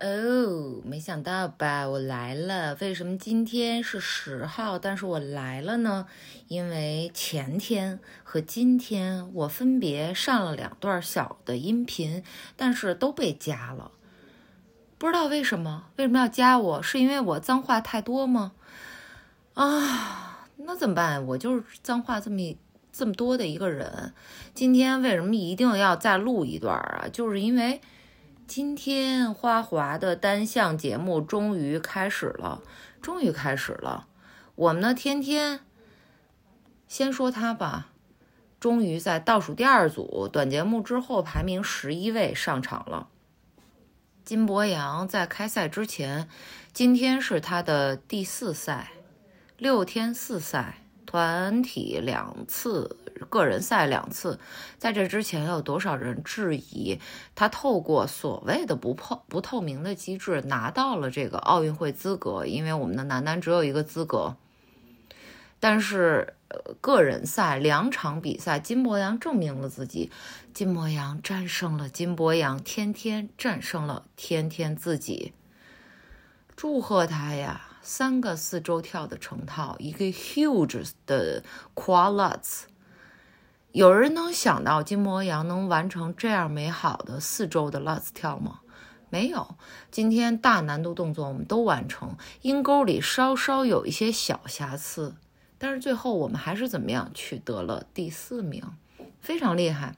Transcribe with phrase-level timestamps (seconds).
[0.00, 2.76] 哦，没想到吧，我来了。
[2.80, 6.08] 为什么今天是十号，但是我来了呢？
[6.48, 12.24] 因为前天和今天我分别上了两段小的音频，
[12.56, 13.92] 但是都被加了。
[14.98, 16.82] 不知道为什么，为什么要加我？
[16.82, 18.50] 是因为我脏话太多吗？
[19.54, 21.24] 啊，那怎么办？
[21.24, 22.40] 我就是脏话这么
[22.92, 24.12] 这么多的一个人。
[24.54, 27.06] 今天为什么一定要再录一段啊？
[27.12, 27.80] 就是因为。
[28.46, 32.62] 今天花滑的单项节目终于开始了，
[33.00, 34.06] 终于开始了。
[34.54, 35.60] 我们呢，天天
[36.86, 37.88] 先说他吧。
[38.60, 43.08] 终于在倒数第二组短节目之后，排名十一位上场了。
[44.24, 46.28] 金博洋在开赛之前，
[46.72, 48.92] 今天是他的第四赛，
[49.58, 52.96] 六天四赛，团体两次。
[53.24, 54.38] 个人赛两次，
[54.78, 57.00] 在这之前有多少人质疑
[57.34, 62.46] 他透过所谓的不透不透明的机制拿到了这个奥运会资格？
[62.46, 64.36] 因为我们的男单只有一个资格。
[65.60, 66.34] 但是，
[66.82, 70.10] 个人赛两场比赛，金博洋证明了自己，
[70.52, 75.32] 金博洋战胜了金博洋，天天战胜了天天自己。
[76.54, 77.68] 祝贺他呀！
[77.80, 81.42] 三个四周跳的成套，一个 huge 的
[81.74, 82.64] quads。
[83.74, 88.60] 有人能想到金博洋能完成这样美好的四周的 lutz 跳吗？
[89.10, 89.56] 没有。
[89.90, 95.16] 今天大难度动作我们都完成，阴沟里稍稍有一些小瑕疵，
[95.58, 98.62] 但是最后我们还是怎么样取得了第四名，
[99.20, 99.96] 非常厉害。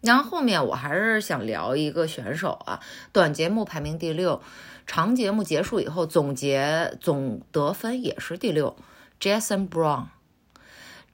[0.00, 2.80] 然后后面我还是想聊一个选手啊，
[3.12, 4.40] 短节目排名第六，
[4.86, 8.74] 长节目结束以后总结总得分也是第六
[9.20, 10.06] ，Jason Brown。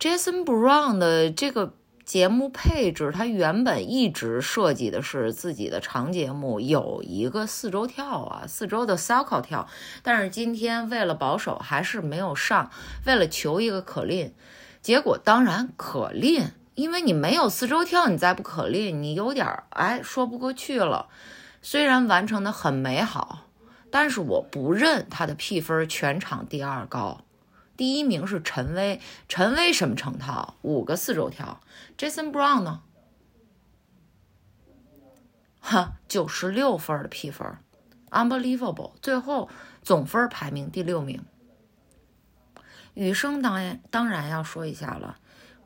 [0.00, 1.74] Jason Brown 的这个
[2.06, 9.68] 节目配置，他原本一直设计的是自己的长节目有一个四周跳啊，四周的 circle 跳，
[10.02, 12.70] 但是今天为了保守还是没有上，
[13.04, 14.32] 为了求一个可令，
[14.80, 21.08] 结果当然可令，因为你没有四周跳，你再不可令，你有点哎说不过去了。
[21.60, 23.40] 虽然完成的很美好，
[23.90, 27.20] 但是我不认他的 P 分全场第二高。
[27.80, 30.56] 第一名是陈威，陈威什么成套？
[30.60, 31.62] 五个四周跳。
[31.96, 32.82] Jason Brown 呢？
[35.60, 37.56] 哈，九十六分的 P 分
[38.10, 38.92] ，unbelievable。
[39.00, 39.48] 最后
[39.82, 41.24] 总分排名第六名。
[42.92, 45.18] 雨生当然当然要说一下了。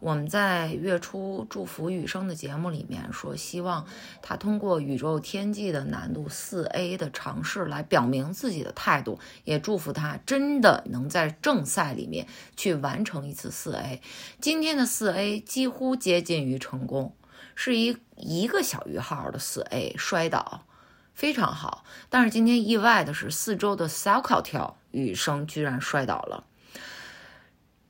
[0.04, 3.86] 我们在月初祝福羽生的节目里面说，希望
[4.20, 14.02] 他通过宇宙天际的难度四 A 的尝试来表明自己的态度，也祝福他真的能在正赛里面去完成一次四 A。
[14.42, 17.16] 今天的四 A 几乎接近于成功，
[17.54, 20.66] 是一一个小于号的四 A 摔倒，
[21.14, 21.82] 非常好。
[22.10, 26.44] 但是今天意外的是，四周的 circle 跳，羽生居然摔倒了。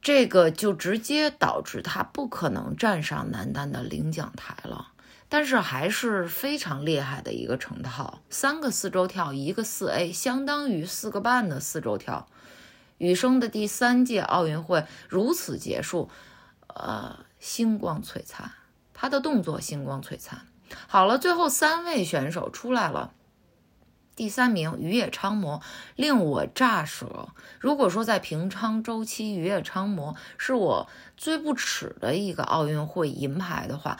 [0.04, 4.88] 这个就直接导致他不可能站上男单的领奖台了，
[5.30, 12.28] 但是还是非常厉害的一个成套，三个四周跳，一个四 A，相当于四个半的四周跳。
[12.98, 16.10] 羽生的第三届奥运会如此结束，
[16.66, 18.52] 呃，星光璀璨，
[18.92, 20.46] 他的动作星光璀璨。
[20.86, 23.14] 好了，最后三位选手出来了。
[24.16, 25.60] 第三名鱼野昌磨
[25.96, 27.28] 令我乍舌。
[27.58, 33.98] 如果说在平昌周期，鱼野昌磨是我最不耻的一个奥运会银牌的话，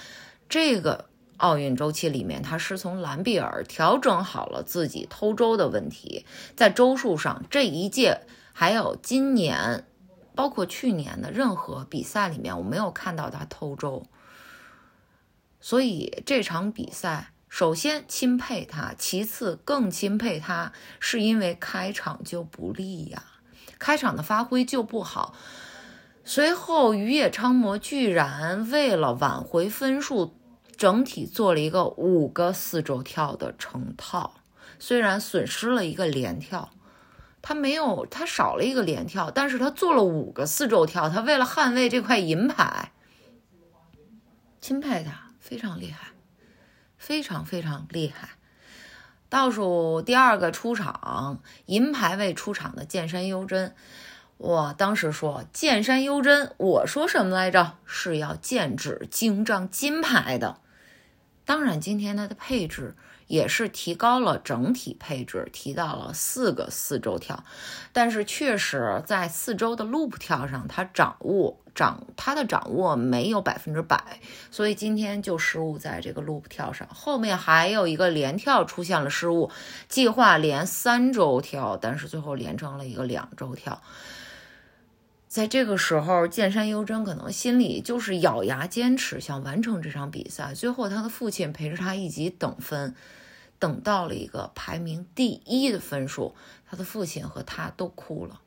[0.49, 1.07] 这个
[1.39, 8.21] 奥运周期里面，他是从兰比尔调整好了自己偷周的问题，在周数上这一届
[8.53, 9.85] 还有今年，
[10.37, 14.07] 包括去年的任何比赛里面，我没有看到他偷周，
[15.61, 17.34] 所以这场比赛。
[17.55, 23.23] 首先钦佩他，其次更钦佩他，是因为开场就不利呀，
[23.79, 25.37] 开场的发挥就不好。
[26.25, 30.35] 随后于野昌磨居然为了挽回分数，
[30.77, 34.35] 整体做了一个五个四周跳的成套，
[34.81, 36.71] 虽然损失了一个连跳，
[37.41, 42.91] 他没有他少了一个连跳，但是他做了五个四周跳，他为了捍卫这块银牌，
[44.61, 46.09] 钦佩他，非常厉害。
[47.05, 48.31] 非常非常厉害，
[49.29, 53.75] 倒数第二个出场，银牌位出场的剑山优真，
[54.39, 57.77] 我当时说剑山优真，我说什么来着？
[57.85, 60.57] 是要剑指京张金牌的。
[61.45, 67.45] 当然，今天他的配置也是提高了整体配置，提到了四个四周跳，
[67.93, 76.87] 但是确实在四周的 loop 跳上，他掌握掌他的掌握没有百分之百，所以今天就失误在这个 loop 跳上。
[76.89, 79.51] 后面还有一个连跳出现了失误，
[79.89, 83.83] 计划连三周跳，但是最后连成了一个两周跳。
[85.35, 90.55] 在这个时候，剑山优真可能心里就是咬牙坚持，想完成这场比赛。
[90.55, 92.95] 最后，他的父亲陪着他一起等分，
[93.59, 96.37] 等到了一个排名第一的分数，
[96.71, 98.41] 他的父亲和他都哭了。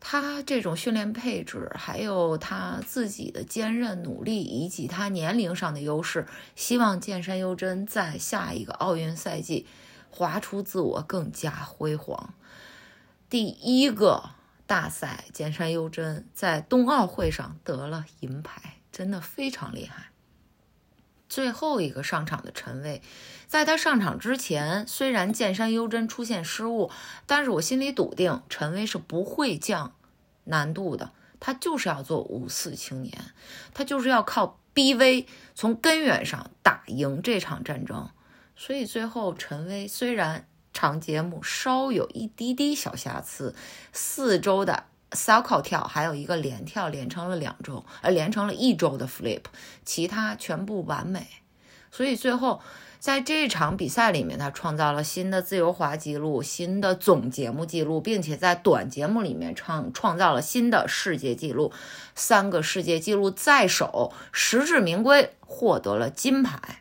[0.00, 9.64] 他这种训练配置，还有他自己的坚韧努力，以及他年龄上的优势，希望剑山优真在下一个奥运赛季
[10.10, 12.34] 划出自我，更加辉煌。
[13.30, 14.24] 第一个。
[14.66, 20.10] 大赛，剑山优真在冬奥会上得了银牌，真的非常厉害。
[21.28, 23.02] 最后一个上场的陈薇，
[23.46, 26.90] 在他上场之前，虽然剑山优真出现失误，
[27.26, 29.94] 但是我心里笃定陈薇是不会降
[30.44, 31.12] 难度的。
[31.40, 33.22] 他就是要做五四青年，
[33.74, 38.08] 他就是要靠逼威，从根源上打赢这场战争。
[38.56, 40.48] 所以最后陈薇虽然。
[40.74, 43.54] 长节目稍有一滴滴小瑕疵，
[43.92, 49.44] 四周的 circle 跳还有一个连跳连成了两周，呃，连成了一周的 flip，
[49.84, 51.26] 其他全部完美。
[51.92, 52.60] 所以最后
[52.98, 61.72] 在这场比赛里面，他创造了新的自由滑记录、新的总节目记录，并且在短节目里面创创造了新的世界纪录，
[62.16, 66.80] 三个世界纪录在手，实至名归，获得了金牌。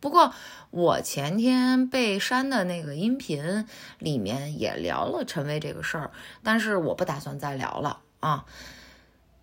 [0.00, 0.32] 不过。
[0.72, 3.66] 我前天被删的那个音频
[3.98, 6.12] 里面也聊了陈薇这个事儿，
[6.44, 8.44] 但是我不打算再聊了啊。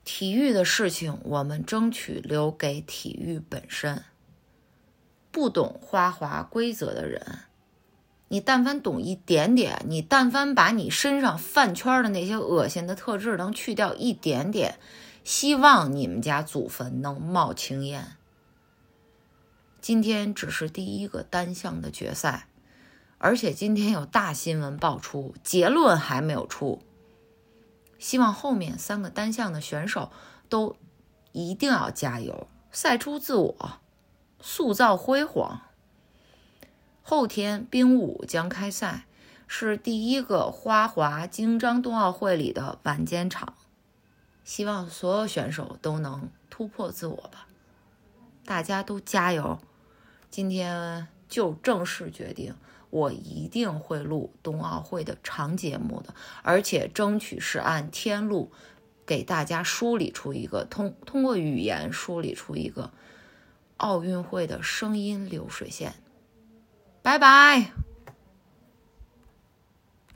[0.05, 4.05] 体育的事情，我们争取留给体育本身。
[5.31, 7.39] 不懂花滑规则的人，
[8.29, 14.79] 你但凡懂一点点，你但凡把你身上饭圈的那些恶心的特质能去掉一点点，
[15.25, 18.13] 希望你们家祖坟能冒青烟。
[19.87, 22.49] 今天只是第一个单项的决赛，
[23.19, 26.81] 而且今天有大新闻爆出，结论还没有出。
[27.97, 30.11] 希望后面三个单项的选手
[30.49, 30.75] 都
[31.31, 33.79] 一定要加油，赛出自我，
[34.41, 35.61] 塑造辉煌。
[37.01, 39.05] 后天冰舞将开赛，
[39.47, 43.53] 是第一个花滑京张冬奥会里的晚间场，
[44.43, 47.47] 希望所有选手都能突破自我吧，
[48.43, 49.57] 大家都加油。
[50.37, 52.53] 今天就正式决定，
[52.91, 56.13] 我一定会录冬奥会的长节目的，
[56.43, 58.51] 而且争取是按天录，
[59.03, 62.91] 给大家梳理出一个通通过语言梳理出一个
[63.77, 65.95] 奥运会的声音流水线。
[67.01, 67.86] 拜拜。